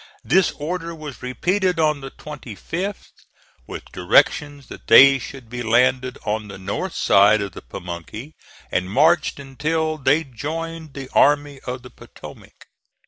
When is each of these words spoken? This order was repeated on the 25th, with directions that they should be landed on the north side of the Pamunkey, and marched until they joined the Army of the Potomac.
This 0.23 0.49
order 0.53 0.95
was 0.95 1.21
repeated 1.21 1.79
on 1.79 2.01
the 2.01 2.09
25th, 2.09 3.11
with 3.67 3.85
directions 3.91 4.65
that 4.65 4.87
they 4.87 5.19
should 5.19 5.47
be 5.47 5.61
landed 5.61 6.17
on 6.25 6.47
the 6.47 6.57
north 6.57 6.95
side 6.95 7.39
of 7.39 7.51
the 7.51 7.61
Pamunkey, 7.61 8.33
and 8.71 8.89
marched 8.89 9.39
until 9.39 9.99
they 9.99 10.23
joined 10.23 10.95
the 10.95 11.07
Army 11.13 11.59
of 11.67 11.83
the 11.83 11.91
Potomac. 11.91 12.65